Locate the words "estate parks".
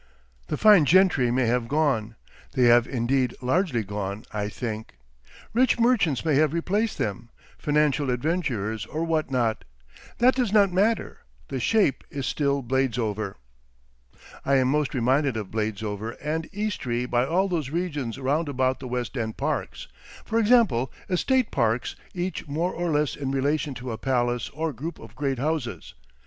21.09-21.95